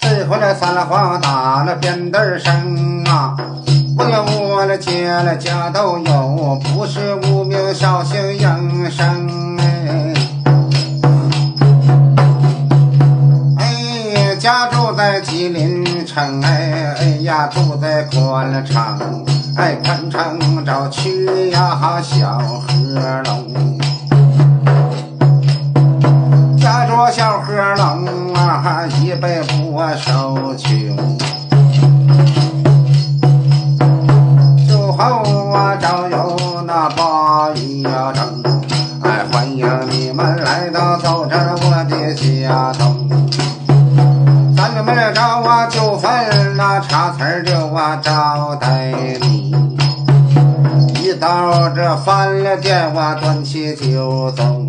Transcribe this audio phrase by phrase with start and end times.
[0.00, 3.36] 这回来三了黄打了扁担声啊！
[3.98, 10.14] 我要我了结了家都有，不是无名小姓应声哎。
[13.58, 22.37] 哎，家住在吉林城哎，哎呀住在宽城，哎宽城找去呀小
[27.78, 30.96] 小河龙啊，一辈不受穷。
[34.66, 36.36] 酒后啊，找有
[36.66, 38.42] 那八一呀整，
[39.04, 43.08] 哎，欢迎你们来到走这我的家中。
[44.56, 46.10] 咱们来找我就分
[46.56, 49.54] 那茶词儿就我招待你。
[51.00, 54.66] 一到这饭了店，我端起酒盅。